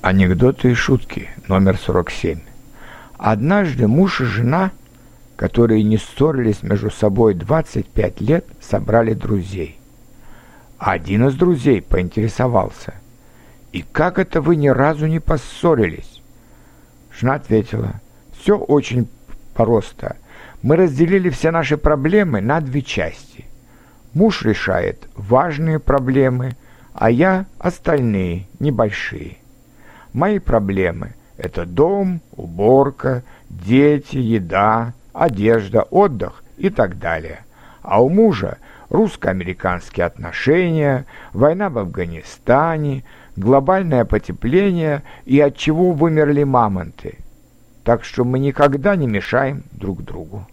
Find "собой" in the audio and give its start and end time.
6.88-7.34